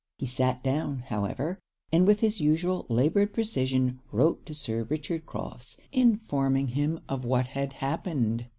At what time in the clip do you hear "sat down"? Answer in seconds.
0.25-1.01